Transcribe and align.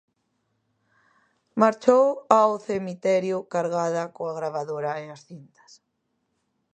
Marchou 1.61 2.05
ao 2.39 2.51
cemiterio 2.69 3.37
cargada 3.53 4.03
coa 4.15 4.37
gravadora 4.39 4.91
e 5.03 5.05
as 5.15 5.21
cintas. 5.27 5.71